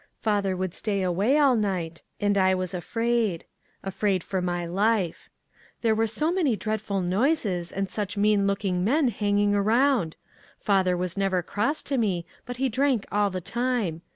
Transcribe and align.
Father 0.17 0.57
would 0.57 0.73
stay 0.73 1.03
away 1.03 1.37
all 1.37 1.55
night, 1.55 2.01
and 2.19 2.35
I 2.35 2.55
was 2.55 2.73
afraid; 2.73 3.45
afraid 3.83 4.23
for 4.23 4.41
my 4.41 4.65
life. 4.65 5.29
There 5.83 5.93
were 5.93 6.07
so 6.07 6.31
many 6.31 6.55
dreadful 6.55 7.01
noises, 7.01 7.71
and 7.71 7.87
such 7.87 8.17
mean 8.17 8.47
looking 8.47 8.83
men 8.83 9.09
hanging 9.09 9.53
around; 9.53 10.15
father 10.57 10.97
was 10.97 11.17
never 11.17 11.43
cross 11.43 11.83
to 11.83 11.99
me, 11.99 12.25
but 12.47 12.57
he 12.57 12.67
drank 12.67 13.05
all 13.11 13.29
the 13.29 13.41
time. 13.41 14.01